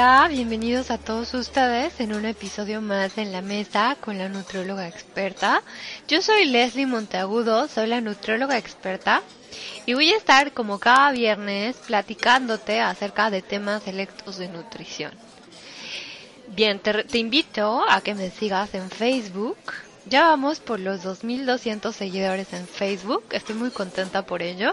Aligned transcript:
Hola, 0.00 0.28
bienvenidos 0.30 0.92
a 0.92 0.98
todos 0.98 1.34
ustedes 1.34 1.98
en 1.98 2.14
un 2.14 2.24
episodio 2.24 2.80
más 2.80 3.18
en 3.18 3.32
la 3.32 3.42
mesa 3.42 3.96
con 4.00 4.16
la 4.16 4.28
nutrióloga 4.28 4.86
experta. 4.86 5.60
Yo 6.06 6.22
soy 6.22 6.44
Leslie 6.44 6.86
Monteagudo, 6.86 7.66
soy 7.66 7.88
la 7.88 8.00
nutrióloga 8.00 8.56
experta 8.56 9.22
y 9.86 9.94
voy 9.94 10.10
a 10.10 10.16
estar 10.16 10.52
como 10.52 10.78
cada 10.78 11.10
viernes 11.10 11.74
platicándote 11.78 12.78
acerca 12.80 13.28
de 13.28 13.42
temas 13.42 13.82
selectos 13.82 14.38
de 14.38 14.46
nutrición. 14.46 15.10
Bien, 16.46 16.78
te, 16.78 17.02
te 17.02 17.18
invito 17.18 17.82
a 17.88 18.00
que 18.00 18.14
me 18.14 18.30
sigas 18.30 18.74
en 18.74 18.88
Facebook. 18.90 19.58
Ya 20.06 20.28
vamos 20.28 20.60
por 20.60 20.78
los 20.78 21.04
2.200 21.04 21.92
seguidores 21.92 22.52
en 22.52 22.68
Facebook, 22.68 23.24
estoy 23.32 23.56
muy 23.56 23.70
contenta 23.70 24.24
por 24.24 24.42
ello. 24.42 24.72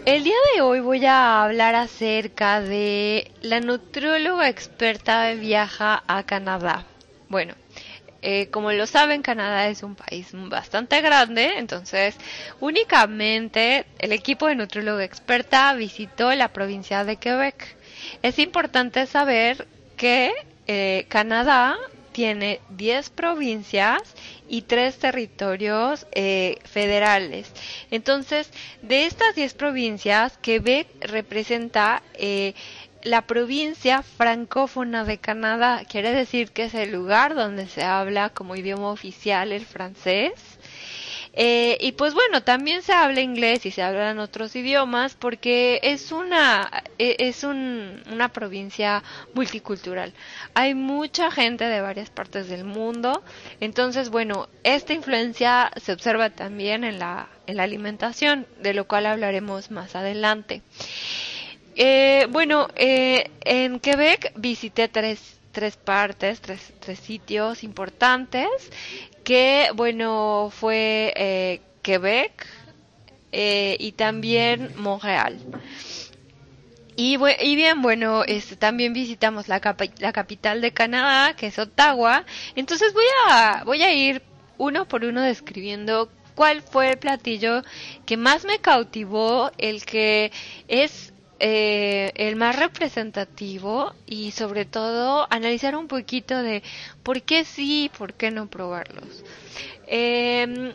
El 0.05 0.25
día 0.25 0.35
de 0.53 0.61
hoy 0.61 0.81
voy 0.81 1.05
a 1.05 1.41
hablar 1.41 1.75
acerca 1.75 2.59
de 2.59 3.31
la 3.41 3.61
nutrióloga 3.61 4.49
experta 4.49 5.31
viaja 5.31 6.03
a 6.07 6.23
Canadá. 6.23 6.83
Bueno, 7.29 7.53
eh, 8.21 8.49
como 8.49 8.73
lo 8.73 8.85
saben, 8.85 9.21
Canadá 9.21 9.69
es 9.69 9.81
un 9.81 9.95
país 9.95 10.27
bastante 10.33 10.99
grande, 10.99 11.53
entonces 11.55 12.17
únicamente 12.59 13.85
el 13.97 14.11
equipo 14.11 14.47
de 14.47 14.55
nutrióloga 14.55 15.05
experta 15.05 15.73
visitó 15.73 16.33
la 16.33 16.49
provincia 16.49 17.05
de 17.05 17.15
Quebec. 17.15 17.77
Es 18.21 18.39
importante 18.39 19.07
saber 19.07 19.69
que 19.95 20.33
eh, 20.67 21.05
Canadá 21.07 21.77
tiene 22.11 22.59
10 22.71 23.09
provincias 23.09 24.01
y 24.53 24.61
tres 24.61 24.99
territorios 24.99 26.05
eh, 26.11 26.59
federales. 26.63 27.51
Entonces, 27.89 28.51
de 28.83 29.07
estas 29.07 29.33
10 29.33 29.55
provincias, 29.55 30.37
Quebec 30.43 30.87
representa 31.01 32.03
eh, 32.13 32.53
la 33.01 33.23
provincia 33.23 34.03
francófona 34.03 35.05
de 35.05 35.17
Canadá. 35.17 35.83
Quiere 35.89 36.11
decir 36.11 36.51
que 36.51 36.65
es 36.65 36.75
el 36.75 36.91
lugar 36.91 37.33
donde 37.33 37.67
se 37.67 37.83
habla 37.83 38.29
como 38.29 38.55
idioma 38.55 38.91
oficial 38.91 39.51
el 39.51 39.65
francés. 39.65 40.33
Eh, 41.35 41.77
y 41.81 41.93
pues 41.93 42.13
bueno, 42.13 42.43
también 42.43 42.83
se 42.83 42.93
habla 42.93 43.21
inglés 43.21 43.65
y 43.65 43.71
se 43.71 43.81
hablan 43.81 44.19
otros 44.19 44.55
idiomas 44.55 45.15
porque 45.15 45.79
es 45.81 46.11
una, 46.11 46.69
e, 46.99 47.15
es 47.19 47.43
un, 47.43 48.03
una 48.11 48.29
provincia 48.29 49.03
multicultural. 49.33 50.13
Hay 50.53 50.75
mucha 50.75 51.31
gente 51.31 51.65
de 51.65 51.81
varias 51.81 52.11
partes 52.11 52.49
del 52.49 52.65
mundo. 52.65 53.23
Entonces, 53.59 54.09
bueno, 54.09 54.47
esta 54.63 54.93
influencia 54.93 55.71
se 55.81 55.93
observa 55.93 56.29
también 56.29 56.83
en 56.83 56.99
la, 56.99 57.29
en 57.47 57.57
la 57.57 57.63
alimentación, 57.63 58.45
de 58.61 58.75
lo 58.75 58.87
cual 58.87 59.07
hablaremos 59.07 59.71
más 59.71 59.95
adelante. 59.95 60.61
Eh, 61.75 62.27
bueno, 62.29 62.67
eh, 62.75 63.31
en 63.41 63.79
Quebec 63.79 64.33
visité 64.35 64.87
tres, 64.87 65.39
tres 65.53 65.77
partes, 65.77 66.41
tres, 66.41 66.73
tres 66.79 66.99
sitios 66.99 67.63
importantes 67.63 68.49
que 69.23 69.69
bueno 69.75 70.51
fue 70.51 71.13
eh, 71.15 71.61
Quebec 71.81 72.45
eh, 73.31 73.77
y 73.79 73.93
también 73.93 74.73
Montreal. 74.75 75.39
Y, 76.95 77.17
y, 77.41 77.55
bien, 77.55 77.81
bueno, 77.81 78.23
este, 78.23 78.55
también 78.55 78.93
visitamos 78.93 79.47
la, 79.47 79.59
la 79.97 80.13
capital 80.13 80.61
de 80.61 80.71
Canadá, 80.71 81.35
que 81.35 81.47
es 81.47 81.57
Ottawa. 81.57 82.23
Entonces 82.55 82.93
voy 82.93 83.05
a, 83.27 83.63
voy 83.65 83.81
a 83.81 83.91
ir 83.91 84.21
uno 84.59 84.87
por 84.87 85.03
uno 85.03 85.21
describiendo 85.21 86.11
cuál 86.35 86.61
fue 86.61 86.89
el 86.89 86.97
platillo 86.97 87.63
que 88.05 88.17
más 88.17 88.45
me 88.45 88.59
cautivó, 88.59 89.51
el 89.57 89.85
que 89.85 90.31
es 90.67 91.12
eh, 91.39 92.11
el 92.15 92.35
más 92.35 92.57
representativo 92.57 93.93
y 94.05 94.31
sobre 94.31 94.65
todo 94.65 95.27
analizar 95.29 95.75
un 95.75 95.87
poquito 95.87 96.41
de 96.41 96.63
por 97.03 97.21
qué 97.21 97.43
sí 97.45 97.91
por 97.97 98.13
qué 98.13 98.31
no 98.31 98.47
probarlos. 98.47 99.23
Eh, 99.87 100.73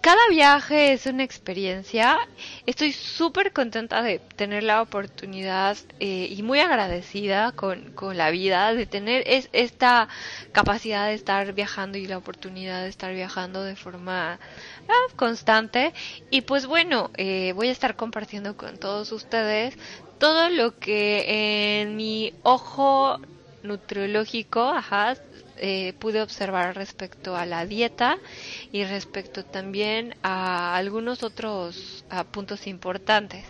cada 0.00 0.28
viaje 0.28 0.92
es 0.92 1.06
una 1.06 1.24
experiencia. 1.24 2.18
Estoy 2.66 2.92
súper 2.92 3.52
contenta 3.52 4.02
de 4.02 4.18
tener 4.18 4.62
la 4.62 4.80
oportunidad 4.82 5.76
eh, 5.98 6.26
y 6.30 6.42
muy 6.42 6.60
agradecida 6.60 7.52
con, 7.52 7.92
con, 7.92 8.16
la 8.16 8.30
vida 8.30 8.74
de 8.74 8.86
tener 8.86 9.22
es, 9.26 9.48
esta 9.52 10.08
capacidad 10.52 11.06
de 11.06 11.14
estar 11.14 11.52
viajando 11.52 11.98
y 11.98 12.06
la 12.06 12.18
oportunidad 12.18 12.82
de 12.82 12.88
estar 12.88 13.12
viajando 13.12 13.62
de 13.62 13.76
forma 13.76 14.38
ah, 14.88 15.12
constante. 15.16 15.92
Y 16.30 16.42
pues 16.42 16.66
bueno, 16.66 17.10
eh, 17.16 17.52
voy 17.54 17.68
a 17.68 17.72
estar 17.72 17.96
compartiendo 17.96 18.56
con 18.56 18.78
todos 18.78 19.12
ustedes 19.12 19.76
todo 20.18 20.50
lo 20.50 20.78
que 20.78 21.80
en 21.80 21.96
mi 21.96 22.34
ojo 22.42 23.18
nutriológico, 23.62 24.60
ajá, 24.62 25.16
eh, 25.62 25.92
pude 25.98 26.22
observar 26.22 26.74
respecto 26.74 27.36
a 27.36 27.44
la 27.44 27.66
dieta 27.66 28.18
y 28.72 28.84
respecto 28.84 29.44
también 29.44 30.14
a 30.22 30.74
algunos 30.74 31.22
otros 31.22 32.04
puntos 32.30 32.66
importantes. 32.66 33.44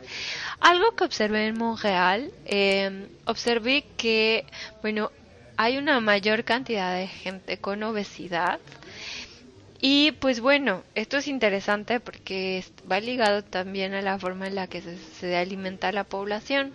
Algo 0.60 0.96
que 0.96 1.04
observé 1.04 1.46
en 1.46 1.56
Montreal, 1.56 2.32
eh, 2.46 3.06
observé 3.26 3.84
que, 3.96 4.44
bueno, 4.82 5.12
hay 5.56 5.78
una 5.78 6.00
mayor 6.00 6.44
cantidad 6.44 6.94
de 6.94 7.06
gente 7.06 7.58
con 7.58 7.82
obesidad. 7.82 8.58
Y 9.80 10.12
pues 10.12 10.40
bueno, 10.40 10.82
esto 10.94 11.16
es 11.18 11.28
interesante 11.28 12.00
porque 12.00 12.64
va 12.90 13.00
ligado 13.00 13.44
también 13.44 13.94
a 13.94 14.02
la 14.02 14.18
forma 14.18 14.48
en 14.48 14.56
la 14.56 14.66
que 14.66 14.82
se, 14.82 14.98
se 14.98 15.36
alimenta 15.36 15.92
la 15.92 16.04
población. 16.04 16.72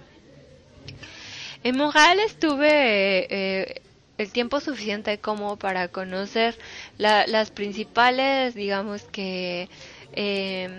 En 1.64 1.78
Montreal 1.78 2.20
estuve 2.20 3.28
eh, 3.30 3.82
el 4.18 4.32
tiempo 4.32 4.60
suficiente 4.60 5.18
como 5.20 5.58
para 5.58 5.88
conocer 5.90 6.58
las 6.98 7.52
principales, 7.52 8.56
digamos 8.56 9.04
que 9.04 9.70
eh, 10.14 10.70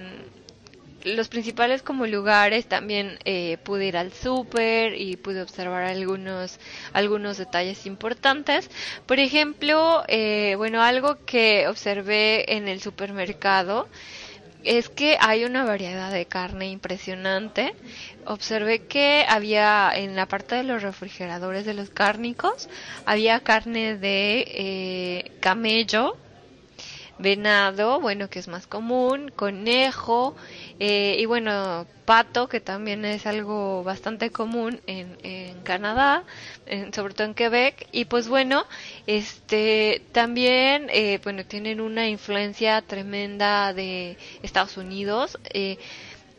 los 1.05 1.29
principales 1.29 1.83
como 1.83 2.07
lugares 2.07 2.67
también 2.67 3.19
eh, 3.25 3.59
pude 3.63 3.87
ir 3.87 3.97
al 3.97 4.13
súper 4.13 5.01
y 5.01 5.17
pude 5.17 5.41
observar 5.43 5.85
algunos 5.85 6.59
algunos 6.93 7.39
detalles 7.39 7.87
importantes. 7.87 8.69
Por 9.07 9.21
ejemplo 9.21 10.03
eh, 10.09 10.55
bueno 10.57 10.83
algo 10.83 11.25
que 11.25 11.69
observé 11.69 12.57
en 12.57 12.67
el 12.69 12.81
supermercado 12.81 13.89
es 14.67 14.89
que 14.89 15.17
hay 15.21 15.45
una 15.45 15.65
variedad 15.65 16.11
de 16.11 16.27
carne 16.27 16.69
impresionante. 16.69 17.75
Observé 18.27 18.81
que 18.81 19.25
había 19.29 19.91
en 19.95 20.17
la 20.17 20.27
parte 20.27 20.57
de 20.57 20.65
los 20.65 20.83
refrigeradores 20.83 21.65
de 21.65 21.75
los 21.75 21.91
cárnicos, 21.91 22.69
había 23.05 23.41
carne 23.41 23.97
de 23.97 24.45
eh, 24.49 25.33
camello, 25.41 26.17
venado, 27.19 28.01
bueno, 28.01 28.29
que 28.29 28.39
es 28.39 28.49
más 28.49 28.67
común, 28.67 29.31
conejo, 29.35 30.37
eh, 30.79 31.17
y 31.19 31.25
bueno, 31.27 31.87
pato, 32.05 32.49
que 32.49 32.61
también 32.61 33.05
es 33.05 33.27
algo 33.27 33.83
bastante 33.83 34.31
común 34.31 34.81
en, 34.87 35.17
en 35.23 35.61
Canadá, 35.63 36.25
sobre 36.93 37.15
todo 37.15 37.27
en 37.27 37.35
Quebec, 37.35 37.89
y 37.93 38.05
pues 38.05 38.29
bueno, 38.29 38.65
este, 39.07 40.03
también, 40.13 40.89
eh, 40.91 41.21
bueno, 41.23 41.45
tienen 41.45 41.81
una 41.81 42.09
influencia 42.09 42.83
tremenda 42.83 43.73
de 43.73 44.17
Estados 44.43 44.77
Unidos, 44.77 45.39
eh, 45.53 45.79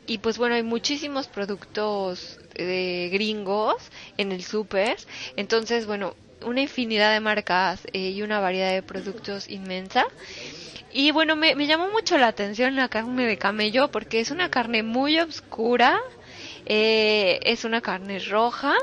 y 0.06 0.20
pues 0.20 0.38
bueno, 0.38 0.56
hay 0.56 0.64
muchísimos 0.64 1.28
productos 1.28 2.40
de 2.56 3.10
gringos 3.12 3.76
en 4.18 4.32
el 4.32 4.44
súper, 4.44 4.98
entonces 5.36 5.86
bueno, 5.86 6.16
una 6.46 6.62
infinidad 6.62 7.14
de 7.14 7.20
marcas 7.20 7.82
y 7.92 8.22
una 8.22 8.40
variedad 8.40 8.72
de 8.72 8.84
productos 8.84 9.50
inmensa. 9.50 10.06
Y 10.94 11.12
bueno, 11.12 11.36
me, 11.36 11.56
me 11.56 11.68
llamó 11.68 11.90
mucho 11.90 12.18
la 12.18 12.28
atención 12.28 12.76
la 12.76 12.88
carne 12.90 13.26
de 13.26 13.38
camello 13.38 13.90
porque 13.90 14.20
es 14.20 14.32
una 14.32 14.50
carne 14.50 14.84
muy 14.84 15.20
oscura, 15.20 16.00
eh, 16.66 17.40
es 17.44 17.66
una 17.66 17.82
carne 17.82 18.20
roja 18.20 18.74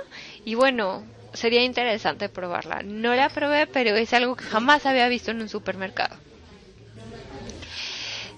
y 0.44 0.54
bueno, 0.54 1.04
sería 1.34 1.62
interesante 1.62 2.28
probarla. 2.28 2.82
No 2.82 3.14
la 3.14 3.28
probé, 3.28 3.66
pero 3.66 3.94
es 3.96 4.12
algo 4.14 4.36
que 4.36 4.44
jamás 4.44 4.86
había 4.86 5.08
visto 5.08 5.30
en 5.30 5.42
un 5.42 5.48
supermercado. 5.48 6.16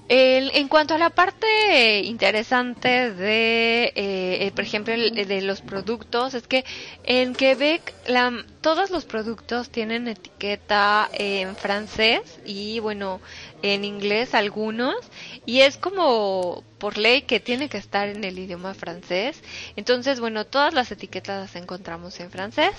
en 0.09 0.69
cuanto 0.69 0.95
a 0.95 0.99
la 0.99 1.11
parte 1.11 2.01
interesante 2.05 3.13
de, 3.13 3.93
eh, 3.97 4.53
por 4.55 4.65
ejemplo, 4.65 4.95
de 4.95 5.43
los 5.43 5.63
productos, 5.63 6.35
es 6.35 6.47
que 6.47 6.65
en 7.03 7.35
Quebec 7.35 7.93
la, 8.07 8.45
todos 8.61 8.91
los 8.91 9.05
productos 9.05 9.71
tienen 9.71 10.07
etiqueta 10.07 11.09
en 11.13 11.57
francés 11.57 12.39
y 12.45 12.79
bueno, 12.79 13.21
en 13.63 13.85
inglés 13.85 14.35
algunos 14.35 14.95
y 15.45 15.61
es 15.61 15.77
como 15.77 16.63
por 16.79 16.99
ley 16.99 17.23
que 17.23 17.41
tiene 17.41 17.69
que 17.69 17.79
estar 17.79 18.09
en 18.09 18.25
el 18.25 18.39
idioma 18.39 18.75
francés. 18.75 19.43
Entonces, 19.77 20.21
bueno, 20.21 20.45
todas 20.45 20.75
las 20.75 20.91
etiquetas 20.91 21.41
las 21.41 21.57
encontramos 21.57 22.19
en 22.21 22.31
francés. 22.31 22.73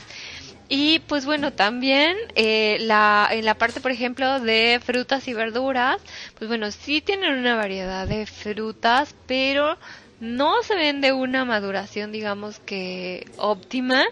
Y 0.69 0.99
pues 0.99 1.25
bueno, 1.25 1.53
también 1.53 2.15
eh, 2.35 2.77
la, 2.81 3.29
en 3.31 3.45
la 3.45 3.55
parte, 3.55 3.79
por 3.79 3.91
ejemplo, 3.91 4.39
de 4.41 4.81
frutas 4.83 5.27
y 5.27 5.33
verduras, 5.33 6.01
pues 6.37 6.49
bueno, 6.49 6.71
sí 6.71 6.99
tienen 7.01 7.37
una 7.37 7.55
variedad 7.55 8.05
de 8.05 8.25
frutas, 8.25 9.15
pero 9.27 9.77
no 10.19 10.61
se 10.63 10.75
ven 10.75 10.99
de 10.99 11.13
una 11.13 11.45
maduración, 11.45 12.11
digamos 12.11 12.59
que 12.59 13.27
óptima, 13.37 14.03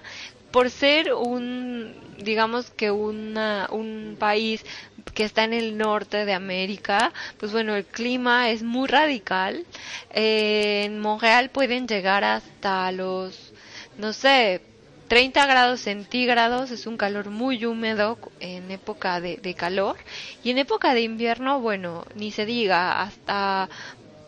por 0.52 0.70
ser 0.70 1.14
un, 1.14 1.94
digamos 2.20 2.70
que 2.70 2.90
una, 2.90 3.68
un 3.72 4.16
país 4.18 4.64
que 5.14 5.24
está 5.24 5.44
en 5.44 5.54
el 5.54 5.78
norte 5.78 6.26
de 6.26 6.34
América, 6.34 7.14
pues 7.40 7.52
bueno, 7.52 7.76
el 7.76 7.86
clima 7.86 8.50
es 8.50 8.64
muy 8.64 8.88
radical. 8.88 9.66
Eh, 10.12 10.84
en 10.86 11.00
Montreal 11.00 11.50
pueden 11.50 11.88
llegar 11.88 12.24
hasta 12.24 12.92
los, 12.92 13.54
no 13.98 14.14
sé, 14.14 14.62
30 15.08 15.46
grados 15.46 15.82
centígrados, 15.82 16.72
es 16.72 16.88
un 16.88 16.98
calor 16.98 17.30
muy 17.30 17.64
húmedo 17.66 18.18
en 18.40 18.72
época 18.72 19.22
de, 19.22 19.38
de, 19.38 19.54
calor 19.54 19.98
y 20.44 20.50
en 20.50 20.58
época 20.58 20.94
de 20.96 21.02
invierno, 21.02 21.60
bueno, 21.60 22.06
ni 22.16 22.32
se 22.32 22.46
diga, 22.46 23.02
hasta 23.02 23.70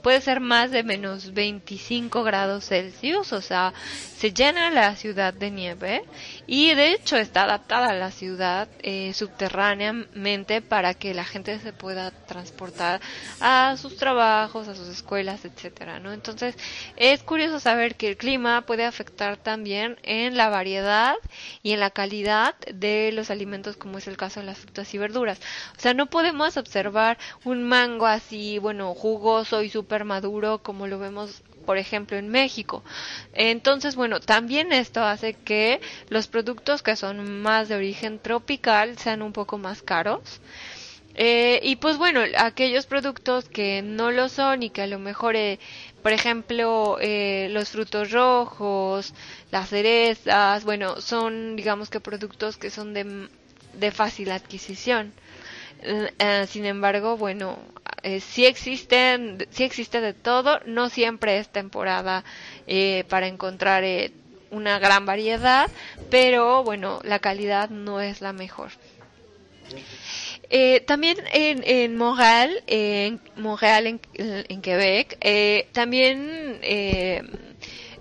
puede 0.01 0.21
ser 0.21 0.39
más 0.39 0.71
de 0.71 0.83
menos 0.83 1.33
25 1.33 2.23
grados 2.23 2.65
Celsius, 2.65 3.33
o 3.33 3.41
sea, 3.41 3.73
se 4.17 4.33
llena 4.33 4.71
la 4.71 4.95
ciudad 4.95 5.33
de 5.33 5.51
nieve 5.51 6.03
y 6.47 6.73
de 6.73 6.93
hecho 6.93 7.17
está 7.17 7.43
adaptada 7.43 7.89
a 7.89 7.93
la 7.93 8.11
ciudad 8.11 8.67
eh, 8.79 9.13
subterráneamente 9.13 10.61
para 10.61 10.95
que 10.95 11.13
la 11.13 11.23
gente 11.23 11.59
se 11.59 11.71
pueda 11.71 12.11
transportar 12.11 12.99
a 13.39 13.75
sus 13.77 13.97
trabajos, 13.97 14.67
a 14.67 14.75
sus 14.75 14.87
escuelas, 14.87 15.45
etcétera, 15.45 15.99
¿no? 15.99 16.13
Entonces 16.13 16.55
es 16.95 17.21
curioso 17.21 17.59
saber 17.59 17.95
que 17.95 18.07
el 18.07 18.17
clima 18.17 18.61
puede 18.61 18.85
afectar 18.85 19.37
también 19.37 19.97
en 20.03 20.35
la 20.35 20.49
variedad 20.49 21.15
y 21.61 21.73
en 21.73 21.79
la 21.79 21.91
calidad 21.91 22.55
de 22.73 23.11
los 23.13 23.29
alimentos, 23.29 23.77
como 23.77 23.99
es 23.99 24.07
el 24.07 24.17
caso 24.17 24.39
de 24.39 24.47
las 24.47 24.57
frutas 24.57 24.93
y 24.93 24.97
verduras. 24.97 25.39
O 25.77 25.79
sea, 25.79 25.93
no 25.93 26.07
podemos 26.07 26.57
observar 26.57 27.17
un 27.43 27.63
mango 27.63 28.07
así, 28.07 28.57
bueno, 28.57 28.93
jugoso 28.95 29.61
y 29.61 29.69
súper 29.87 30.03
maduro 30.03 30.59
como 30.59 30.85
lo 30.85 30.99
vemos 30.99 31.41
por 31.65 31.77
ejemplo, 31.77 32.15
en 32.17 32.29
México. 32.29 32.81
Entonces, 33.33 33.97
bueno, 33.97 34.21
también 34.21 34.71
esto 34.71 35.03
hace 35.03 35.33
que 35.33 35.81
los 36.09 36.27
productos 36.27 36.81
que 36.81 36.95
son 36.95 37.41
más 37.41 37.67
de 37.67 37.75
origen 37.75 38.19
tropical 38.19 38.97
sean 38.97 39.21
un 39.21 39.33
poco 39.33 39.57
más 39.57 39.81
caros. 39.81 40.39
Eh, 41.15 41.59
y 41.63 41.75
pues 41.75 41.97
bueno, 41.97 42.21
aquellos 42.37 42.85
productos 42.85 43.49
que 43.49 43.81
no 43.81 44.11
lo 44.11 44.29
son 44.29 44.63
y 44.63 44.69
que 44.69 44.83
a 44.83 44.87
lo 44.87 44.97
mejor, 44.97 45.35
eh, 45.35 45.59
por 46.03 46.13
ejemplo, 46.13 46.97
eh, 47.01 47.49
los 47.51 47.69
frutos 47.69 48.11
rojos, 48.11 49.13
las 49.51 49.67
cerezas, 49.69 50.63
bueno, 50.63 51.01
son 51.01 51.57
digamos 51.57 51.89
que 51.89 51.99
productos 51.99 52.55
que 52.55 52.69
son 52.69 52.93
de, 52.93 53.27
de 53.73 53.91
fácil 53.91 54.31
adquisición. 54.31 55.11
sin 56.47 56.65
embargo, 56.65 57.17
bueno, 57.17 57.59
eh, 58.07 58.21
sí 58.21 58.45
existen, 58.45 59.45
sí 59.49 59.65
existe 59.65 59.99
de 59.99 60.13
todo, 60.13 60.61
no 60.65 60.87
siempre 60.87 61.39
es 61.39 61.49
temporada 61.49 62.23
eh, 62.65 63.03
para 63.09 63.27
encontrar 63.27 63.83
eh, 63.83 64.13
una 64.49 64.79
gran 64.79 65.05
variedad, 65.05 65.69
pero 66.09 66.63
bueno, 66.63 67.01
la 67.03 67.19
calidad 67.19 67.69
no 67.69 67.99
es 67.99 68.21
la 68.21 68.31
mejor. 68.31 68.71
Eh, 70.49 70.79
también 70.87 71.17
en, 71.33 71.61
en 71.65 71.97
Montreal, 71.97 72.63
en 72.67 73.19
Montreal, 73.35 73.99
en, 74.13 74.61
Quebec, 74.61 75.17
eh, 75.19 75.67
también 75.73 76.61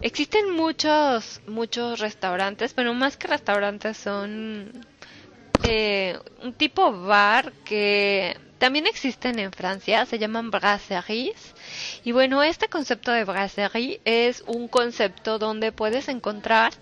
existen 0.02 0.52
muchos, 0.52 1.40
muchos 1.48 1.98
restaurantes, 1.98 2.75
pero 2.75 2.94
más 2.94 3.16
que 3.16 3.26
restaurantes 3.26 3.96
son 3.96 4.70
un 6.44 6.52
tipo 6.52 6.92
bar 6.92 7.52
que 7.64 8.36
también 8.58 8.86
existen 8.86 9.38
en 9.38 9.52
Francia, 9.52 10.06
se 10.06 10.18
llaman 10.18 10.50
brasseries. 10.50 11.54
Y 12.04 12.12
bueno, 12.12 12.42
este 12.42 12.68
concepto 12.68 13.12
de 13.12 13.25
brasserie 13.25 14.00
es 14.04 14.42
un 14.46 14.68
concepto 14.68 15.38
donde 15.38 15.72
puedes 15.72 16.08
encontrar 16.08 16.72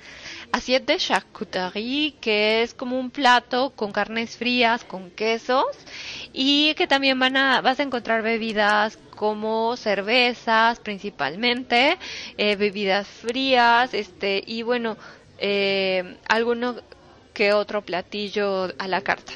assiette 0.52 0.86
de 0.86 0.96
charcuterie, 0.98 2.14
que 2.20 2.62
es 2.62 2.74
como 2.74 2.98
un 2.98 3.10
plato 3.10 3.70
con 3.70 3.92
carnes 3.92 4.36
frías, 4.36 4.84
con 4.84 5.10
quesos, 5.10 5.66
y 6.32 6.74
que 6.74 6.86
también 6.86 7.18
van 7.18 7.36
a, 7.36 7.60
vas 7.60 7.80
a 7.80 7.82
encontrar 7.82 8.22
bebidas 8.22 8.98
como 9.16 9.76
cervezas 9.76 10.80
principalmente, 10.80 11.98
eh, 12.36 12.56
bebidas 12.56 13.06
frías, 13.06 13.94
este, 13.94 14.42
y 14.46 14.62
bueno, 14.62 14.96
eh, 15.38 16.18
alguno 16.28 16.76
que 17.32 17.52
otro 17.52 17.82
platillo 17.82 18.72
a 18.78 18.88
la 18.88 19.00
carta. 19.02 19.32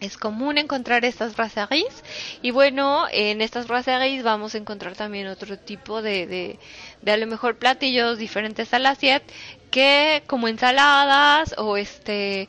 Es 0.00 0.16
común 0.16 0.58
encontrar 0.58 1.04
estas 1.04 1.34
brasseries 1.34 2.04
y 2.40 2.52
bueno, 2.52 3.06
en 3.10 3.40
estas 3.40 3.66
brasseries 3.66 4.22
vamos 4.22 4.54
a 4.54 4.58
encontrar 4.58 4.94
también 4.94 5.26
otro 5.26 5.58
tipo 5.58 6.02
de, 6.02 6.26
de, 6.28 6.58
de 7.02 7.12
a 7.12 7.16
lo 7.16 7.26
mejor 7.26 7.58
platillos 7.58 8.16
diferentes 8.16 8.72
a 8.74 8.78
la 8.78 8.94
siete 8.94 9.26
que 9.72 10.22
como 10.28 10.46
ensaladas 10.46 11.54
o 11.58 11.76
este 11.76 12.48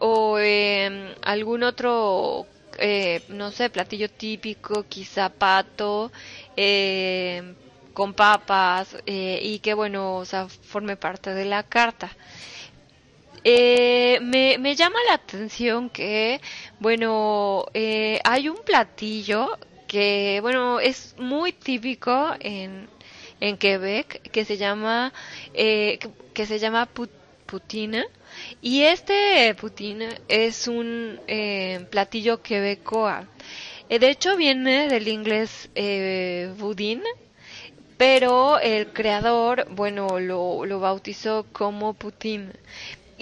o, 0.00 0.38
eh, 0.38 1.14
algún 1.22 1.62
otro 1.64 2.46
eh, 2.78 3.22
no 3.28 3.50
sé 3.50 3.68
platillo 3.70 4.08
típico 4.10 4.84
quizá 4.88 5.28
pato 5.28 6.10
eh, 6.56 7.54
con 7.92 8.14
papas 8.14 8.96
eh, 9.06 9.38
y 9.42 9.58
que 9.60 9.74
bueno 9.74 10.16
o 10.16 10.24
sea 10.24 10.48
forme 10.48 10.96
parte 10.96 11.34
de 11.34 11.44
la 11.44 11.62
carta 11.62 12.10
eh, 13.44 14.18
me, 14.22 14.74
llama 14.74 14.98
la 15.06 15.14
atención 15.14 15.90
que, 15.90 16.40
bueno, 16.80 17.66
eh, 17.74 18.18
hay 18.24 18.48
un 18.48 18.56
platillo 18.64 19.58
que, 19.86 20.38
bueno, 20.40 20.80
es 20.80 21.14
muy 21.18 21.52
típico 21.52 22.34
en, 22.40 22.88
en 23.40 23.58
Quebec 23.58 24.22
que 24.30 24.44
se 24.44 24.56
llama, 24.56 25.12
eh, 25.52 25.98
que, 26.32 26.46
se 26.46 26.58
llama 26.58 26.86
put, 26.86 27.10
putina. 27.46 28.04
Y 28.62 28.82
este 28.82 29.54
putina 29.54 30.08
es 30.28 30.66
un 30.66 31.20
eh, 31.28 31.86
platillo 31.90 32.42
quebecoa. 32.42 33.28
De 33.88 34.08
hecho 34.10 34.36
viene 34.36 34.88
del 34.88 35.06
inglés 35.08 35.68
eh, 35.74 36.52
boudin, 36.58 37.02
pero 37.96 38.58
el 38.58 38.88
creador, 38.88 39.66
bueno, 39.70 40.18
lo, 40.18 40.64
lo 40.64 40.80
bautizó 40.80 41.46
como 41.52 41.94
putin. 41.94 42.52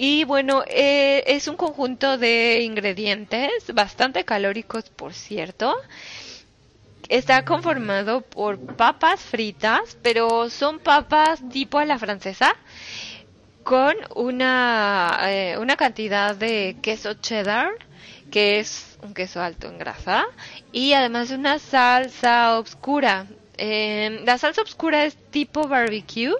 Y 0.05 0.25
bueno, 0.25 0.65
eh, 0.67 1.23
es 1.27 1.47
un 1.47 1.55
conjunto 1.55 2.17
de 2.17 2.59
ingredientes 2.61 3.73
bastante 3.73 4.25
calóricos, 4.25 4.89
por 4.89 5.13
cierto, 5.13 5.73
está 7.07 7.45
conformado 7.45 8.19
por 8.19 8.59
papas 8.75 9.21
fritas, 9.21 9.97
pero 10.01 10.49
son 10.49 10.79
papas 10.79 11.39
tipo 11.49 11.79
a 11.79 11.85
la 11.85 11.97
francesa, 11.97 12.53
con 13.63 13.95
una, 14.13 15.19
eh, 15.27 15.57
una 15.57 15.77
cantidad 15.77 16.35
de 16.35 16.75
queso 16.81 17.13
cheddar, 17.13 17.69
que 18.29 18.59
es 18.59 18.97
un 19.03 19.13
queso 19.13 19.41
alto 19.41 19.69
en 19.69 19.77
grasa, 19.77 20.25
y 20.73 20.91
además 20.91 21.31
una 21.31 21.59
salsa 21.59 22.59
oscura. 22.59 23.25
Eh, 23.57 24.19
la 24.25 24.37
salsa 24.37 24.63
oscura 24.63 25.05
es 25.05 25.15
tipo 25.31 25.65
barbecue 25.69 26.33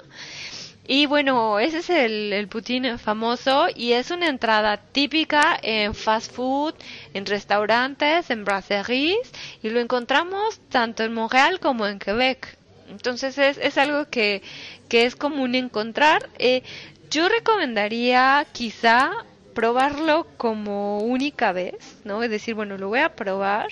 y 0.86 1.06
bueno, 1.06 1.60
ese 1.60 1.78
es 1.78 1.90
el, 1.90 2.34
el 2.34 2.48
poutine 2.50 2.98
famoso 2.98 3.68
y 3.74 3.94
es 3.94 4.12
una 4.12 4.28
entrada 4.28 4.78
típica 4.78 5.58
en 5.62 5.96
fast 5.96 6.34
food, 6.34 6.76
en 7.14 7.26
restaurantes, 7.26 8.30
en 8.30 8.44
brasseries 8.44 9.32
y 9.62 9.70
lo 9.70 9.80
encontramos 9.80 10.60
tanto 10.70 11.04
en 11.04 11.14
Montreal 11.14 11.62
como 11.62 11.88
en 11.88 12.00
Quebec. 12.00 12.58
Entonces 12.90 13.38
es, 13.38 13.58
es 13.58 13.78
algo 13.78 14.10
que, 14.10 14.42
que 14.90 15.06
es 15.06 15.16
común 15.16 15.56
encontrar. 15.56 16.30
Eh, 16.38 16.64
yo 17.10 17.30
recomendaría 17.30 18.46
quizá 18.52 19.12
probarlo 19.54 20.28
como 20.36 21.00
única 21.00 21.54
vez, 21.54 21.98
¿no? 22.04 22.24
Es 22.24 22.30
decir, 22.30 22.56
bueno, 22.56 22.78
lo 22.78 22.90
voy 22.90 23.00
a 23.00 23.16
probar 23.16 23.68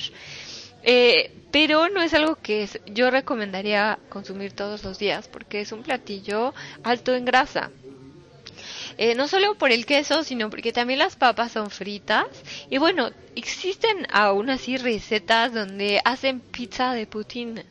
eh, 0.83 1.31
pero 1.51 1.89
no 1.89 2.01
es 2.01 2.13
algo 2.13 2.35
que 2.35 2.67
yo 2.85 3.11
recomendaría 3.11 3.99
consumir 4.09 4.53
todos 4.53 4.83
los 4.83 4.97
días 4.97 5.27
porque 5.27 5.61
es 5.61 5.71
un 5.71 5.83
platillo 5.83 6.53
alto 6.83 7.13
en 7.13 7.25
grasa. 7.25 7.71
Eh, 8.97 9.15
no 9.15 9.27
solo 9.27 9.55
por 9.55 9.71
el 9.71 9.85
queso, 9.85 10.23
sino 10.23 10.49
porque 10.49 10.71
también 10.71 10.99
las 10.99 11.15
papas 11.15 11.53
son 11.53 11.69
fritas. 11.71 12.27
Y 12.69 12.77
bueno, 12.77 13.11
existen 13.35 14.07
aún 14.11 14.49
así 14.49 14.77
recetas 14.77 15.53
donde 15.53 16.01
hacen 16.03 16.39
pizza 16.39 16.93
de 16.93 17.07
poutine. 17.07 17.65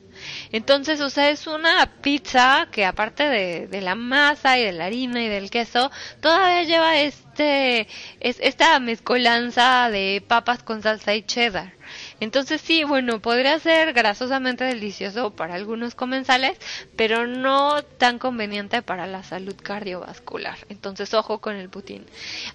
Entonces, 0.53 1.01
o 1.01 1.09
sea, 1.09 1.31
es 1.31 1.47
una 1.47 1.87
pizza 2.03 2.69
que 2.71 2.85
aparte 2.85 3.25
de, 3.29 3.67
de, 3.69 3.81
la 3.81 3.95
masa 3.95 4.59
y 4.59 4.65
de 4.65 4.73
la 4.73 4.87
harina 4.87 5.23
y 5.23 5.29
del 5.29 5.51
queso, 5.51 5.91
todavía 6.21 6.63
lleva 6.65 6.99
este, 6.99 7.87
es, 8.21 8.39
esta 8.41 8.79
mezcolanza 8.81 9.89
de 9.91 10.23
papas 10.27 10.63
con 10.63 10.83
salsa 10.83 11.15
y 11.15 11.23
cheddar. 11.23 11.73
Entonces 12.21 12.61
sí, 12.61 12.85
bueno, 12.85 13.21
podría 13.21 13.59
ser 13.59 13.95
grasosamente 13.95 14.65
delicioso 14.65 15.31
para 15.31 15.55
algunos 15.55 15.95
comensales, 15.95 16.59
pero 16.95 17.27
no 17.27 17.83
tan 17.83 18.19
conveniente 18.19 18.83
para 18.83 19.07
la 19.07 19.23
salud 19.23 19.57
cardiovascular. 19.61 20.59
Entonces 20.69 21.15
ojo 21.15 21.39
con 21.39 21.57
el 21.57 21.71
putín. 21.71 22.05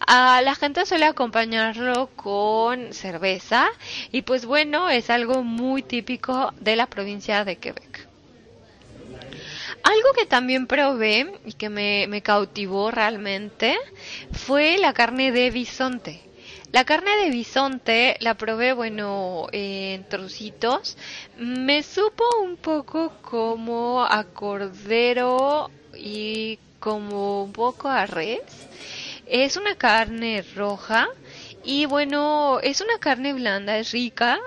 A 0.06 0.42
la 0.44 0.54
gente 0.54 0.86
suele 0.86 1.06
acompañarlo 1.06 2.12
con 2.16 2.94
cerveza 2.94 3.68
y 4.12 4.22
pues 4.22 4.46
bueno, 4.46 4.90
es 4.90 5.10
algo 5.10 5.44
muy 5.44 5.82
típico 5.82 6.54
de 6.60 6.76
la 6.76 6.86
provincia 6.86 7.44
de 7.44 7.58
Quebec. 7.58 8.08
Algo 9.82 10.14
que 10.18 10.26
también 10.26 10.68
probé 10.68 11.40
y 11.46 11.54
que 11.54 11.70
me, 11.70 12.08
me 12.08 12.22
cautivó 12.22 12.92
realmente 12.92 13.78
fue 14.32 14.78
la 14.78 14.94
carne 14.94 15.32
de 15.32 15.52
bisonte. 15.52 16.22
La 16.76 16.84
carne 16.84 17.16
de 17.24 17.30
bisonte 17.30 18.18
la 18.20 18.34
probé, 18.34 18.74
bueno, 18.74 19.48
en 19.54 20.04
trocitos. 20.10 20.98
Me 21.38 21.82
supo 21.84 22.26
un 22.44 22.58
poco 22.58 23.14
como 23.22 24.04
a 24.04 24.26
cordero 24.26 25.72
y 25.96 26.60
como 26.82 27.46
un 27.46 27.54
poco 27.54 27.88
a 27.88 28.06
res. 28.06 28.42
Es 29.26 29.56
una 29.56 29.76
carne 29.76 30.44
roja 30.54 31.08
y 31.64 31.86
bueno, 31.86 32.60
es 32.62 32.82
una 32.82 33.00
carne 33.00 33.32
blanda, 33.32 33.78
es 33.78 33.94
rica. 33.94 34.38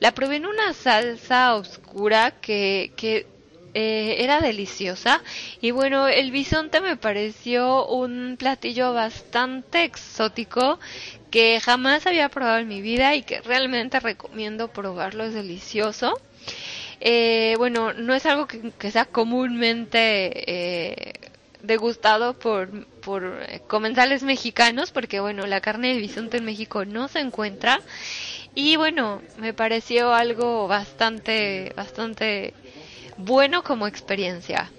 La 0.00 0.12
probé 0.14 0.36
en 0.36 0.46
una 0.46 0.72
salsa 0.72 1.54
oscura 1.54 2.30
que, 2.30 2.94
que 2.96 3.26
eh, 3.74 4.16
era 4.20 4.40
deliciosa 4.40 5.22
y 5.60 5.72
bueno 5.72 6.08
el 6.08 6.30
bisonte 6.30 6.80
me 6.80 6.96
pareció 6.96 7.86
un 7.86 8.36
platillo 8.38 8.94
bastante 8.94 9.84
exótico 9.84 10.78
que 11.34 11.58
jamás 11.60 12.06
había 12.06 12.28
probado 12.28 12.58
en 12.58 12.68
mi 12.68 12.80
vida 12.80 13.16
y 13.16 13.24
que 13.24 13.40
realmente 13.40 13.98
recomiendo 13.98 14.68
probarlo, 14.68 15.24
es 15.24 15.34
delicioso. 15.34 16.14
Eh, 17.00 17.54
bueno, 17.58 17.92
no 17.92 18.14
es 18.14 18.24
algo 18.26 18.46
que, 18.46 18.90
sea 18.92 19.04
comúnmente 19.04 19.98
eh, 20.46 21.12
degustado 21.60 22.34
por, 22.34 22.86
por 23.00 23.24
eh, 23.48 23.60
comensales 23.66 24.22
mexicanos, 24.22 24.92
porque 24.92 25.18
bueno, 25.18 25.46
la 25.46 25.60
carne 25.60 25.94
de 25.94 26.00
bisonte 26.00 26.36
en 26.36 26.44
México 26.44 26.84
no 26.84 27.08
se 27.08 27.18
encuentra. 27.18 27.80
Y 28.54 28.76
bueno, 28.76 29.22
me 29.36 29.52
pareció 29.54 30.14
algo 30.14 30.68
bastante, 30.68 31.72
bastante 31.74 32.54
bueno 33.16 33.62
como 33.62 33.86
experiencia. 33.86 34.70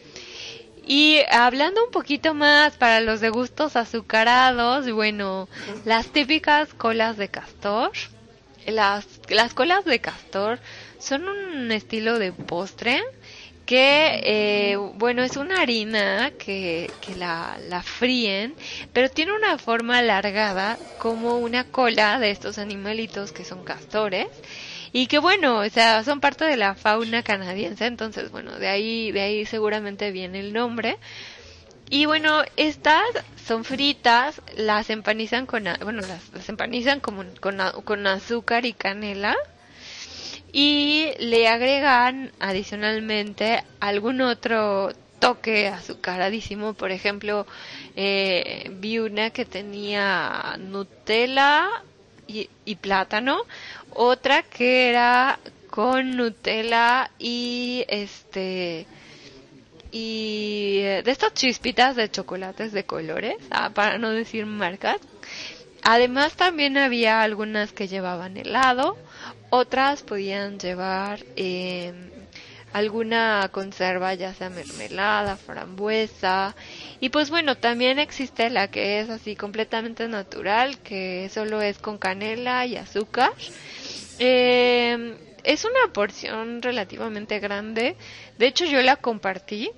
Y 0.87 1.21
hablando 1.31 1.83
un 1.83 1.91
poquito 1.91 2.33
más 2.35 2.77
para 2.77 3.01
los 3.01 3.19
de 3.19 3.29
gustos 3.29 3.75
azucarados, 3.75 4.89
bueno, 4.91 5.49
las 5.83 6.07
típicas 6.07 6.73
colas 6.73 7.17
de 7.17 7.29
castor. 7.29 7.91
Las, 8.67 9.05
las 9.29 9.53
colas 9.53 9.85
de 9.85 9.99
castor 9.99 10.59
son 10.99 11.27
un 11.27 11.71
estilo 11.71 12.19
de 12.19 12.31
postre 12.31 13.03
que, 13.65 14.21
eh, 14.23 14.77
bueno, 14.95 15.23
es 15.23 15.37
una 15.37 15.61
harina 15.61 16.31
que, 16.37 16.91
que 17.01 17.15
la, 17.15 17.57
la 17.67 17.81
fríen, 17.81 18.53
pero 18.93 19.09
tiene 19.09 19.33
una 19.33 19.57
forma 19.57 19.97
alargada 19.97 20.77
como 20.99 21.37
una 21.37 21.63
cola 21.63 22.19
de 22.19 22.29
estos 22.29 22.59
animalitos 22.59 23.31
que 23.31 23.43
son 23.43 23.63
castores 23.63 24.27
y 24.97 25.07
que 25.07 25.19
bueno, 25.19 25.57
o 25.59 25.69
sea, 25.69 26.05
son 26.05 26.21
parte 26.21 26.45
de 26.45 26.55
la 26.55 26.73
fauna 26.73 27.21
canadiense, 27.21 27.85
entonces 27.85 28.31
bueno, 28.31 28.57
de 28.57 28.69
ahí, 28.69 29.11
de 29.11 29.19
ahí 29.19 29.45
seguramente 29.45 30.09
viene 30.11 30.39
el 30.39 30.53
nombre. 30.53 30.95
Y 31.89 32.05
bueno, 32.05 32.43
estas 32.55 33.03
son 33.45 33.65
fritas, 33.65 34.41
las 34.55 34.89
empanizan 34.89 35.47
con, 35.47 35.65
bueno, 35.83 36.01
las, 36.01 36.47
empanizan 36.47 37.01
con, 37.01 37.29
con 37.41 38.07
azúcar 38.07 38.65
y 38.65 38.71
canela 38.71 39.35
y 40.53 41.09
le 41.19 41.49
agregan 41.49 42.31
adicionalmente 42.39 43.65
algún 43.81 44.21
otro 44.21 44.93
toque 45.19 45.67
azucaradísimo. 45.67 46.73
Por 46.73 46.91
ejemplo, 46.91 47.45
eh, 47.97 48.71
vi 48.79 48.99
una 48.99 49.31
que 49.31 49.43
tenía 49.43 50.55
Nutella 50.57 51.83
y, 52.27 52.49
y 52.65 52.75
plátano, 52.75 53.41
otra 53.91 54.43
que 54.43 54.89
era 54.89 55.39
con 55.69 56.15
Nutella 56.15 57.11
y 57.19 57.83
este 57.87 58.85
y 59.91 60.79
de 60.81 61.03
estas 61.09 61.33
chispitas 61.33 61.95
de 61.95 62.09
chocolates 62.11 62.73
de 62.73 62.85
colores, 62.85 63.37
ah, 63.49 63.69
para 63.73 63.97
no 63.97 64.09
decir 64.09 64.45
marcas. 64.45 64.97
Además 65.83 66.33
también 66.35 66.77
había 66.77 67.21
algunas 67.21 67.71
que 67.71 67.87
llevaban 67.87 68.35
helado, 68.35 68.97
otras 69.51 70.01
podían 70.03 70.59
llevar 70.59 71.23
eh, 71.37 71.93
alguna 72.75 73.47
conserva, 73.53 74.13
ya 74.15 74.33
sea 74.33 74.49
mermelada, 74.49 75.37
frambuesa. 75.37 76.57
Y 76.99 77.07
pues 77.07 77.29
bueno, 77.29 77.55
también 77.55 77.99
existe 77.99 78.49
la 78.49 78.67
que 78.67 78.99
es 78.99 79.09
así 79.09 79.37
completamente 79.37 80.09
natural, 80.09 80.77
que 80.79 81.29
solo 81.29 81.61
es 81.61 81.77
con 81.77 81.97
canela 81.97 82.65
y 82.65 82.75
azúcar. 82.75 83.31
Eh, 84.19 85.17
es 85.45 85.63
una 85.63 85.93
porción 85.93 86.61
relativamente 86.61 87.39
grande. 87.39 87.95
De 88.37 88.47
hecho, 88.47 88.65
yo 88.65 88.81
la 88.81 88.97
compartí. 88.97 89.71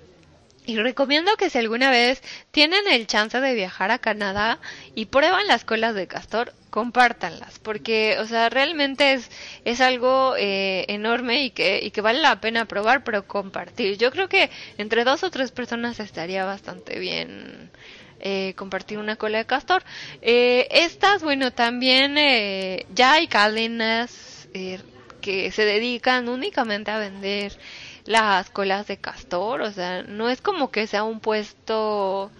Y 0.67 0.75
recomiendo 0.75 1.37
que 1.37 1.49
si 1.49 1.57
alguna 1.57 1.89
vez 1.89 2.21
tienen 2.51 2.89
el 2.89 3.07
chance 3.07 3.39
de 3.39 3.53
viajar 3.55 3.89
a 3.89 3.99
Canadá 3.99 4.59
y 4.95 5.05
prueban 5.05 5.47
las 5.47 5.63
colas 5.63 5.95
de 5.95 6.07
castor, 6.07 6.53
compártanlas, 6.69 7.57
porque, 7.59 8.17
o 8.19 8.25
sea, 8.25 8.49
realmente 8.49 9.13
es, 9.13 9.31
es 9.63 9.79
algo 9.79 10.35
eh, 10.37 10.83
enorme 10.89 11.45
y 11.45 11.51
que, 11.51 11.79
y 11.81 11.91
que 11.91 12.01
vale 12.01 12.19
la 12.19 12.41
pena 12.41 12.65
probar, 12.65 13.05
pero 13.05 13.25
compartir. 13.25 13.97
Yo 13.97 14.11
creo 14.11 14.27
que 14.27 14.49
entre 14.77 15.05
dos 15.05 15.23
o 15.23 15.31
tres 15.31 15.51
personas 15.51 16.01
estaría 16.01 16.43
bastante 16.43 16.99
bien 16.99 17.71
eh, 18.19 18.53
compartir 18.57 18.97
una 18.97 19.15
cola 19.15 19.37
de 19.37 19.45
castor. 19.45 19.83
Eh, 20.21 20.67
estas, 20.69 21.23
bueno, 21.23 21.51
también 21.53 22.17
eh, 22.17 22.85
ya 22.93 23.13
hay 23.13 23.27
cadenas 23.27 24.49
eh, 24.53 24.79
que 25.21 25.49
se 25.51 25.63
dedican 25.63 26.27
únicamente 26.27 26.91
a 26.91 26.99
vender 26.99 27.57
las 28.07 28.49
colas 28.49 28.87
de 28.87 28.97
castor, 28.97 29.61
o 29.61 29.71
sea, 29.71 30.03
no 30.03 30.29
es 30.29 30.41
como 30.41 30.71
que 30.71 30.87
sea 30.87 31.03
un 31.03 31.19
puesto 31.19 32.31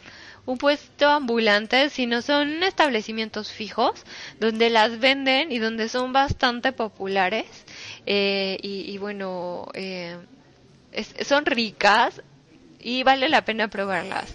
un 0.47 0.57
puesto 0.57 1.09
ambulante, 1.09 1.89
sino 1.89 2.21
son 2.21 2.63
establecimientos 2.63 3.51
fijos 3.51 4.05
donde 4.39 4.69
las 4.69 4.97
venden 4.99 5.51
y 5.51 5.59
donde 5.59 5.89
son 5.89 6.13
bastante 6.13 6.71
populares 6.71 7.45
eh, 8.05 8.57
y, 8.61 8.97
bueno, 8.97 9.67
eh, 9.73 10.15
es, 10.93 11.13
son 11.27 11.45
ricas 11.45 12.21
y 12.79 13.03
vale 13.03 13.27
la 13.27 13.43
pena 13.43 13.67
probarlas. 13.67 14.33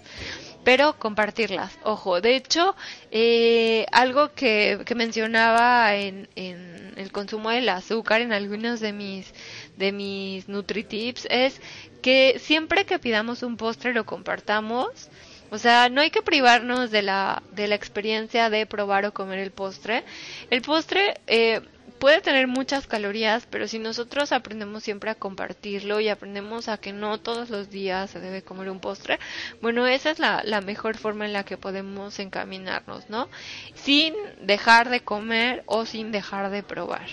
Pero 0.64 0.98
compartirlas. 0.98 1.78
Ojo, 1.82 2.20
de 2.20 2.36
hecho, 2.36 2.74
eh, 3.10 3.86
algo 3.92 4.32
que, 4.34 4.84
mencionaba 4.94 5.94
en, 5.96 6.28
en 6.36 6.94
el 6.96 7.10
consumo 7.10 7.50
del 7.50 7.68
azúcar 7.68 8.20
en 8.20 8.32
algunos 8.32 8.80
de 8.80 8.92
mis 8.92 9.32
de 9.76 9.92
mis 9.92 10.48
NutriTips 10.48 11.26
es 11.30 11.60
que 12.02 12.38
siempre 12.38 12.84
que 12.84 12.98
pidamos 12.98 13.42
un 13.42 13.56
postre 13.56 13.94
lo 13.94 14.04
compartamos. 14.04 15.08
O 15.50 15.58
sea, 15.58 15.90
no 15.90 16.00
hay 16.00 16.10
que 16.10 16.22
privarnos 16.22 16.90
de 16.90 17.02
la, 17.02 17.42
de 17.52 17.68
la 17.68 17.74
experiencia 17.74 18.48
de 18.48 18.64
probar 18.64 19.04
o 19.04 19.12
comer 19.12 19.38
el 19.38 19.50
postre. 19.50 20.02
El 20.48 20.62
postre 20.62 21.20
eh, 21.26 21.60
puede 22.02 22.20
tener 22.20 22.48
muchas 22.48 22.88
calorías, 22.88 23.46
pero 23.48 23.68
si 23.68 23.78
nosotros 23.78 24.32
aprendemos 24.32 24.82
siempre 24.82 25.08
a 25.08 25.14
compartirlo 25.14 26.00
y 26.00 26.08
aprendemos 26.08 26.66
a 26.66 26.76
que 26.76 26.92
no 26.92 27.20
todos 27.20 27.48
los 27.48 27.70
días 27.70 28.10
se 28.10 28.18
debe 28.18 28.42
comer 28.42 28.70
un 28.70 28.80
postre, 28.80 29.20
bueno, 29.60 29.86
esa 29.86 30.10
es 30.10 30.18
la, 30.18 30.42
la 30.44 30.60
mejor 30.62 30.96
forma 30.96 31.26
en 31.26 31.32
la 31.32 31.44
que 31.44 31.56
podemos 31.56 32.18
encaminarnos, 32.18 33.08
¿no? 33.08 33.28
Sin 33.76 34.14
dejar 34.40 34.90
de 34.90 34.98
comer 34.98 35.62
o 35.66 35.86
sin 35.86 36.10
dejar 36.10 36.50
de 36.50 36.64
probar. 36.64 37.06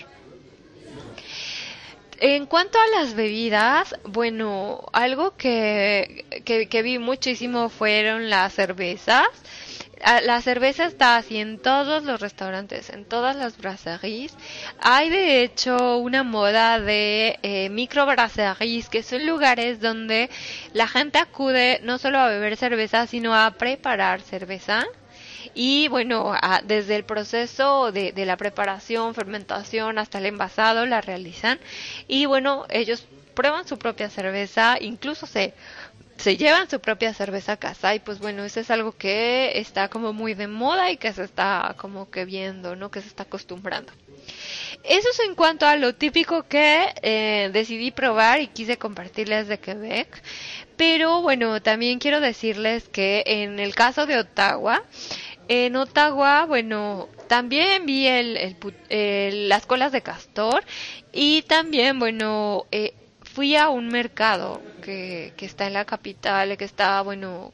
En 2.18 2.46
cuanto 2.46 2.76
a 2.80 2.98
las 2.98 3.14
bebidas, 3.14 3.94
bueno, 4.02 4.84
algo 4.92 5.36
que, 5.36 6.42
que, 6.44 6.68
que 6.68 6.82
vi 6.82 6.98
muchísimo 6.98 7.68
fueron 7.68 8.28
las 8.28 8.54
cervezas 8.54 9.28
la 10.22 10.40
cerveza 10.40 10.84
está 10.84 11.16
así 11.16 11.38
en 11.38 11.58
todos 11.58 12.04
los 12.04 12.20
restaurantes, 12.20 12.90
en 12.90 13.04
todas 13.04 13.36
las 13.36 13.58
brasseries. 13.58 14.34
Hay 14.80 15.10
de 15.10 15.42
hecho 15.42 15.98
una 15.98 16.22
moda 16.22 16.80
de 16.80 17.38
eh, 17.42 17.68
micro 17.70 18.06
brasseries, 18.06 18.88
que 18.88 19.02
son 19.02 19.26
lugares 19.26 19.80
donde 19.80 20.30
la 20.72 20.88
gente 20.88 21.18
acude 21.18 21.80
no 21.82 21.98
solo 21.98 22.18
a 22.18 22.28
beber 22.28 22.56
cerveza, 22.56 23.06
sino 23.06 23.34
a 23.34 23.50
preparar 23.52 24.20
cerveza. 24.20 24.84
Y 25.54 25.88
bueno, 25.88 26.34
desde 26.64 26.96
el 26.96 27.04
proceso 27.04 27.92
de 27.92 28.12
la 28.24 28.36
preparación, 28.36 29.14
fermentación 29.14 29.98
hasta 29.98 30.18
el 30.18 30.26
envasado 30.26 30.86
la 30.86 31.00
realizan. 31.00 31.58
Y 32.06 32.26
bueno, 32.26 32.66
ellos 32.68 33.06
prueban 33.34 33.66
su 33.66 33.78
propia 33.78 34.10
cerveza, 34.10 34.76
incluso 34.80 35.26
se 35.26 35.54
se 36.20 36.36
llevan 36.36 36.68
su 36.68 36.80
propia 36.80 37.14
cerveza 37.14 37.52
a 37.52 37.56
casa 37.56 37.94
y 37.94 37.98
pues 37.98 38.18
bueno, 38.18 38.44
eso 38.44 38.60
es 38.60 38.70
algo 38.70 38.92
que 38.92 39.52
está 39.58 39.88
como 39.88 40.12
muy 40.12 40.34
de 40.34 40.48
moda 40.48 40.90
y 40.90 40.98
que 40.98 41.12
se 41.14 41.24
está 41.24 41.74
como 41.78 42.10
que 42.10 42.26
viendo, 42.26 42.76
¿no? 42.76 42.90
Que 42.90 43.00
se 43.00 43.08
está 43.08 43.22
acostumbrando. 43.22 43.90
Eso 44.84 45.08
es 45.10 45.20
en 45.26 45.34
cuanto 45.34 45.66
a 45.66 45.76
lo 45.76 45.94
típico 45.94 46.42
que 46.46 46.92
eh, 47.02 47.48
decidí 47.54 47.90
probar 47.90 48.40
y 48.42 48.48
quise 48.48 48.76
compartirles 48.76 49.48
de 49.48 49.58
Quebec. 49.58 50.22
Pero 50.76 51.22
bueno, 51.22 51.62
también 51.62 51.98
quiero 51.98 52.20
decirles 52.20 52.88
que 52.88 53.22
en 53.26 53.58
el 53.58 53.74
caso 53.74 54.04
de 54.04 54.18
Ottawa, 54.18 54.82
en 55.48 55.74
Ottawa, 55.76 56.44
bueno, 56.44 57.08
también 57.28 57.86
vi 57.86 58.06
el, 58.06 58.56
el, 58.90 59.48
las 59.48 59.64
colas 59.64 59.90
de 59.90 60.02
castor 60.02 60.64
y 61.12 61.42
también, 61.42 61.98
bueno, 61.98 62.66
eh, 62.72 62.94
fui 63.34 63.56
a 63.56 63.68
un 63.68 63.88
mercado 63.88 64.60
que, 64.82 65.32
que 65.36 65.46
está 65.46 65.66
en 65.66 65.74
la 65.74 65.84
capital, 65.84 66.56
que 66.56 66.64
está, 66.64 67.00
bueno, 67.02 67.52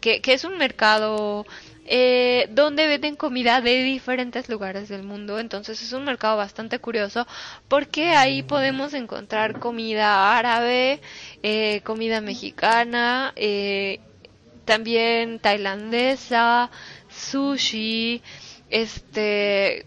que, 0.00 0.20
que 0.20 0.32
es 0.34 0.44
un 0.44 0.58
mercado 0.58 1.46
eh, 1.86 2.48
donde 2.50 2.86
venden 2.86 3.14
comida 3.16 3.60
de 3.60 3.82
diferentes 3.82 4.48
lugares 4.48 4.88
del 4.88 5.02
mundo. 5.02 5.38
Entonces 5.38 5.80
es 5.82 5.92
un 5.92 6.04
mercado 6.04 6.36
bastante 6.36 6.78
curioso 6.78 7.26
porque 7.68 8.10
ahí 8.10 8.42
podemos 8.42 8.94
encontrar 8.94 9.60
comida 9.60 10.36
árabe, 10.36 11.00
eh, 11.42 11.80
comida 11.84 12.20
mexicana, 12.20 13.32
eh, 13.36 14.00
también 14.64 15.38
tailandesa, 15.40 16.70
sushi, 17.08 18.22
este, 18.70 19.84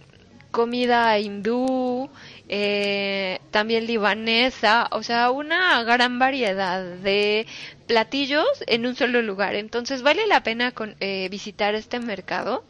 comida 0.52 1.18
hindú, 1.20 2.10
eh, 2.50 3.40
también 3.52 3.88
libanesa, 3.88 4.88
o 4.92 5.04
sea, 5.04 5.32
una 5.32 5.84
gran 5.84 6.18
variedad 6.20 6.84
de 6.84 7.46
platillos 7.88 8.46
en 8.68 8.86
un 8.86 8.96
solo 8.96 9.22
lugar. 9.22 9.56
Entonces 9.56 10.02
vale 10.02 10.28
la 10.28 10.44
pena 10.44 10.72
con, 10.72 10.96
eh, 11.00 11.28
visitar 11.30 11.76
este 11.76 12.00
mercado. 12.00 12.64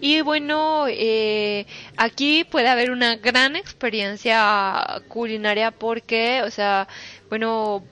Y 0.00 0.20
bueno, 0.22 0.86
eh, 0.88 1.66
aquí 1.96 2.44
puede 2.44 2.68
haber 2.68 2.90
una 2.90 3.16
gran 3.16 3.56
experiencia 3.56 5.02
culinaria 5.08 5.70
porque, 5.72 6.42
o 6.44 6.50
sea, 6.50 6.88
bueno, 7.28 7.84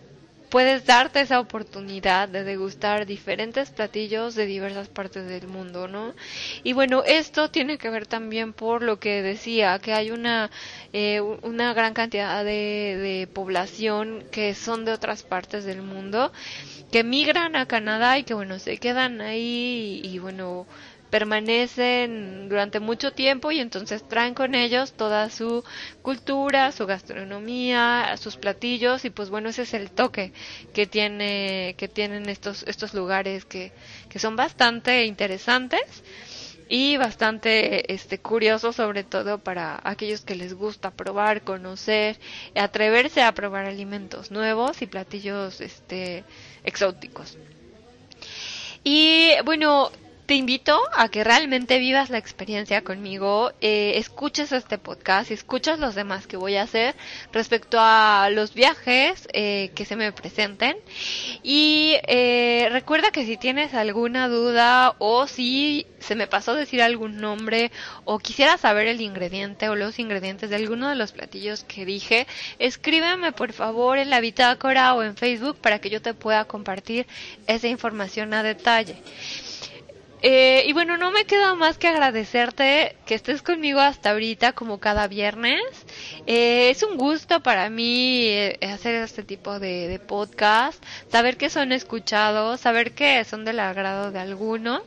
puedes 0.50 0.84
darte 0.86 1.20
esa 1.20 1.40
oportunidad 1.40 2.28
de 2.28 2.44
degustar 2.44 3.06
diferentes 3.06 3.70
platillos 3.70 4.34
de 4.34 4.46
diversas 4.46 4.88
partes 4.88 5.26
del 5.28 5.48
mundo, 5.48 5.88
¿no? 5.88 6.14
Y 6.62 6.72
bueno, 6.72 7.02
esto 7.04 7.50
tiene 7.50 7.78
que 7.78 7.90
ver 7.90 8.06
también 8.06 8.52
por 8.52 8.82
lo 8.82 8.98
que 8.98 9.22
decía, 9.22 9.78
que 9.78 9.92
hay 9.92 10.10
una, 10.10 10.50
eh, 10.92 11.20
una 11.20 11.72
gran 11.74 11.94
cantidad 11.94 12.44
de, 12.44 12.96
de 12.98 13.26
población 13.32 14.24
que 14.30 14.54
son 14.54 14.84
de 14.84 14.92
otras 14.92 15.22
partes 15.22 15.64
del 15.64 15.82
mundo, 15.82 16.32
que 16.92 17.04
migran 17.04 17.56
a 17.56 17.66
Canadá 17.66 18.18
y 18.18 18.24
que 18.24 18.34
bueno, 18.34 18.58
se 18.58 18.78
quedan 18.78 19.20
ahí 19.20 20.00
y, 20.04 20.08
y 20.08 20.18
bueno, 20.18 20.66
permanecen 21.10 22.48
durante 22.48 22.80
mucho 22.80 23.12
tiempo 23.12 23.50
y 23.52 23.60
entonces 23.60 24.02
traen 24.06 24.34
con 24.34 24.54
ellos 24.54 24.92
toda 24.94 25.30
su 25.30 25.64
cultura, 26.02 26.72
su 26.72 26.86
gastronomía, 26.86 28.16
sus 28.18 28.36
platillos 28.36 29.04
y 29.04 29.10
pues 29.10 29.30
bueno, 29.30 29.48
ese 29.50 29.62
es 29.62 29.74
el 29.74 29.90
toque 29.90 30.32
que 30.72 30.86
tiene 30.86 31.74
que 31.78 31.88
tienen 31.88 32.28
estos 32.28 32.62
estos 32.64 32.94
lugares 32.94 33.44
que 33.44 33.72
que 34.08 34.18
son 34.18 34.36
bastante 34.36 35.04
interesantes 35.04 35.80
y 36.68 36.96
bastante 36.96 37.92
este 37.92 38.18
curiosos 38.18 38.76
sobre 38.76 39.04
todo 39.04 39.38
para 39.38 39.80
aquellos 39.84 40.22
que 40.22 40.34
les 40.34 40.54
gusta 40.54 40.90
probar, 40.90 41.42
conocer, 41.42 42.18
atreverse 42.56 43.22
a 43.22 43.32
probar 43.32 43.66
alimentos 43.66 44.30
nuevos 44.30 44.82
y 44.82 44.86
platillos 44.86 45.60
este 45.60 46.24
exóticos. 46.64 47.38
Y 48.82 49.30
bueno, 49.44 49.90
te 50.26 50.34
invito 50.34 50.80
a 50.92 51.08
que 51.08 51.22
realmente 51.22 51.78
vivas 51.78 52.10
la 52.10 52.18
experiencia 52.18 52.82
conmigo, 52.82 53.52
eh, 53.60 53.92
escuches 53.96 54.50
este 54.50 54.76
podcast 54.76 55.30
escuches 55.30 55.78
los 55.78 55.94
demás 55.94 56.26
que 56.26 56.36
voy 56.36 56.56
a 56.56 56.62
hacer 56.62 56.96
respecto 57.32 57.78
a 57.80 58.28
los 58.30 58.52
viajes 58.52 59.28
eh, 59.32 59.70
que 59.76 59.84
se 59.84 59.94
me 59.94 60.10
presenten. 60.12 60.76
Y 61.44 61.94
eh, 62.08 62.68
recuerda 62.72 63.12
que 63.12 63.24
si 63.24 63.36
tienes 63.36 63.72
alguna 63.74 64.28
duda 64.28 64.96
o 64.98 65.28
si 65.28 65.86
se 66.00 66.16
me 66.16 66.26
pasó 66.26 66.54
decir 66.54 66.82
algún 66.82 67.18
nombre 67.18 67.70
o 68.04 68.18
quisiera 68.18 68.58
saber 68.58 68.88
el 68.88 69.00
ingrediente 69.00 69.68
o 69.68 69.76
los 69.76 69.98
ingredientes 69.98 70.50
de 70.50 70.56
alguno 70.56 70.88
de 70.88 70.96
los 70.96 71.12
platillos 71.12 71.64
que 71.64 71.84
dije, 71.84 72.26
escríbeme 72.58 73.30
por 73.30 73.52
favor 73.52 73.98
en 73.98 74.10
la 74.10 74.20
bitácora 74.20 74.94
o 74.94 75.02
en 75.02 75.16
Facebook 75.16 75.56
para 75.58 75.78
que 75.78 75.90
yo 75.90 76.02
te 76.02 76.14
pueda 76.14 76.44
compartir 76.46 77.06
esa 77.46 77.68
información 77.68 78.34
a 78.34 78.42
detalle. 78.42 78.96
Eh, 80.28 80.64
y 80.66 80.72
bueno, 80.72 80.96
no 80.96 81.12
me 81.12 81.24
queda 81.24 81.54
más 81.54 81.78
que 81.78 81.86
agradecerte 81.86 82.96
que 83.06 83.14
estés 83.14 83.42
conmigo 83.42 83.78
hasta 83.78 84.10
ahorita 84.10 84.54
como 84.54 84.80
cada 84.80 85.06
viernes. 85.06 85.62
Eh, 86.26 86.68
es 86.70 86.82
un 86.82 86.96
gusto 86.96 87.44
para 87.44 87.70
mí 87.70 88.24
eh, 88.26 88.58
hacer 88.62 88.96
este 88.96 89.22
tipo 89.22 89.60
de, 89.60 90.00
podcast, 90.04 90.82
saber 91.12 91.36
que 91.36 91.48
son 91.48 91.70
escuchados, 91.70 92.60
saber 92.60 92.90
que 92.90 93.22
son 93.24 93.44
del 93.44 93.60
agrado 93.60 94.10
de 94.10 94.18
algunos. 94.18 94.82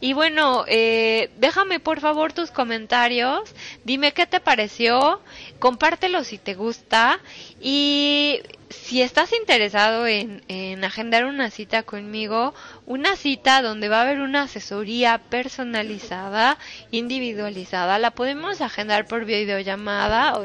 Y 0.00 0.12
bueno, 0.12 0.64
eh, 0.68 1.30
déjame 1.36 1.80
por 1.80 1.98
favor 1.98 2.32
tus 2.32 2.52
comentarios, 2.52 3.40
dime 3.82 4.12
qué 4.12 4.24
te 4.26 4.38
pareció, 4.38 5.20
compártelo 5.58 6.22
si 6.22 6.38
te 6.38 6.54
gusta 6.54 7.18
y 7.60 8.40
si 8.68 9.02
estás 9.02 9.32
interesado 9.32 10.06
en, 10.06 10.42
en, 10.48 10.84
agendar 10.84 11.24
una 11.24 11.50
cita 11.50 11.84
conmigo, 11.84 12.54
una 12.84 13.16
cita 13.16 13.62
donde 13.62 13.88
va 13.88 13.98
a 13.98 14.02
haber 14.02 14.20
una 14.20 14.42
asesoría 14.42 15.18
personalizada, 15.18 16.58
individualizada, 16.90 17.98
la 17.98 18.10
podemos 18.10 18.60
agendar 18.60 19.06
por 19.06 19.24
videollamada, 19.24 20.40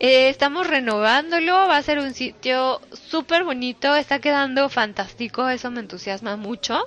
Eh, 0.00 0.28
estamos 0.28 0.68
renovándolo, 0.68 1.52
va 1.52 1.76
a 1.76 1.82
ser 1.82 1.98
un 1.98 2.14
sitio 2.14 2.80
súper 3.10 3.42
bonito, 3.42 3.96
está 3.96 4.20
quedando 4.20 4.68
fantástico, 4.68 5.48
eso 5.48 5.72
me 5.72 5.80
entusiasma 5.80 6.36
mucho. 6.36 6.84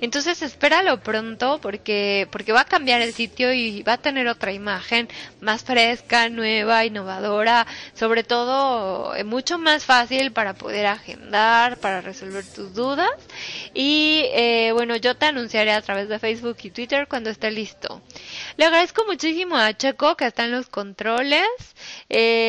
Entonces 0.00 0.40
espéralo 0.40 1.00
pronto 1.00 1.58
porque, 1.60 2.28
porque 2.30 2.52
va 2.52 2.60
a 2.60 2.64
cambiar 2.64 3.00
el 3.00 3.12
sitio 3.12 3.52
y 3.52 3.82
va 3.82 3.94
a 3.94 3.98
tener 3.98 4.28
otra 4.28 4.52
imagen 4.52 5.08
más 5.40 5.64
fresca, 5.64 6.28
nueva, 6.28 6.84
innovadora, 6.84 7.66
sobre 7.92 8.22
todo 8.22 9.16
eh, 9.16 9.24
mucho 9.24 9.58
más 9.58 9.84
fácil 9.84 10.30
para 10.30 10.54
poder 10.54 10.86
agendar, 10.86 11.78
para 11.78 12.02
resolver 12.02 12.44
tus 12.46 12.72
dudas. 12.72 13.10
Y 13.74 14.26
eh, 14.32 14.70
bueno, 14.72 14.94
yo 14.94 15.16
te 15.16 15.26
anunciaré 15.26 15.72
a 15.72 15.82
través 15.82 16.08
de 16.08 16.20
Facebook 16.20 16.58
y 16.62 16.70
Twitter 16.70 17.08
cuando 17.08 17.30
esté 17.30 17.50
listo. 17.50 18.00
Le 18.56 18.66
agradezco 18.66 19.04
muchísimo 19.06 19.56
a 19.56 19.76
Checo 19.76 20.16
que 20.16 20.26
está 20.26 20.44
en 20.44 20.52
los 20.52 20.68
controles. 20.68 21.48
Eh, 22.08 22.42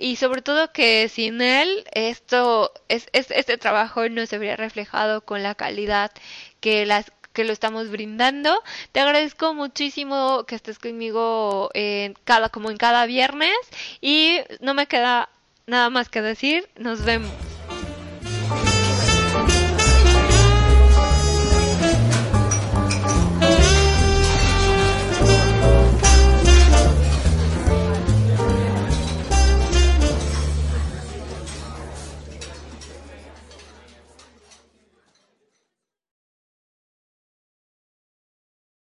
y 0.00 0.16
sobre 0.16 0.42
todo 0.42 0.72
que 0.72 1.08
sin 1.08 1.40
él 1.40 1.84
esto 1.92 2.72
es, 2.88 3.08
este 3.12 3.58
trabajo 3.58 4.08
no 4.08 4.26
se 4.26 4.36
habría 4.36 4.56
reflejado 4.56 5.22
con 5.22 5.42
la 5.42 5.54
calidad 5.54 6.12
que 6.60 6.86
las 6.86 7.12
que 7.32 7.44
lo 7.44 7.52
estamos 7.52 7.90
brindando. 7.90 8.62
Te 8.92 9.00
agradezco 9.00 9.52
muchísimo 9.52 10.44
que 10.46 10.54
estés 10.54 10.78
conmigo 10.78 11.70
en 11.74 12.14
cada 12.24 12.48
como 12.48 12.70
en 12.70 12.78
cada 12.78 13.04
viernes 13.04 13.54
y 14.00 14.38
no 14.60 14.72
me 14.72 14.86
queda 14.86 15.28
nada 15.66 15.90
más 15.90 16.08
que 16.08 16.22
decir. 16.22 16.68
Nos 16.76 17.04
vemos. 17.04 17.55